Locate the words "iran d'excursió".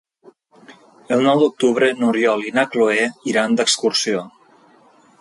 3.35-4.29